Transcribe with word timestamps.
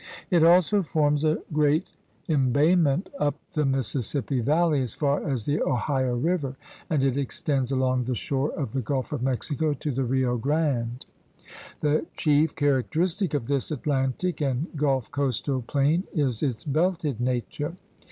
It 0.31 0.43
also 0.43 0.81
forms 0.81 1.23
a 1.23 1.43
great 1.53 1.91
em 2.27 2.51
GEOGRAPHIC 2.51 2.53
PROVINCES 2.53 2.83
69 3.05 3.21
bayment 3.21 3.23
up 3.23 3.35
the 3.53 3.65
Mississippi 3.67 4.39
Valley 4.39 4.81
as 4.81 4.95
far 4.95 5.23
as 5.23 5.45
the 5.45 5.61
Ohio 5.61 6.15
River, 6.17 6.55
and 6.89 7.03
it 7.03 7.17
extends 7.17 7.71
along 7.71 8.05
the 8.05 8.15
shore 8.15 8.49
of 8.53 8.73
the 8.73 8.81
Gulf 8.81 9.11
of 9.13 9.21
Mexico 9.21 9.75
to 9.75 9.91
the 9.91 10.03
Rio 10.03 10.37
Grande. 10.37 11.05
The 11.81 12.07
chief 12.17 12.55
characteristic 12.55 13.35
of 13.35 13.45
this 13.45 13.69
Atlantic 13.69 14.41
and 14.41 14.75
Gulf 14.75 15.11
coastal 15.11 15.61
plain 15.61 16.05
is 16.15 16.41
its 16.41 16.63
belted 16.65 17.19
nature. 17.21 17.75